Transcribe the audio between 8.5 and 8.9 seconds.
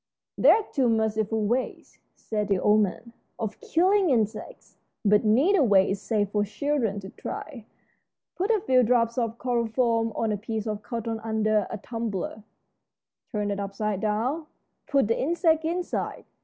few